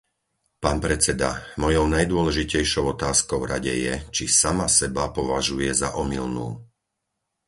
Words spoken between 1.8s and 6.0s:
najdôležitejšou otázkou Rade je, či sama seba považuje za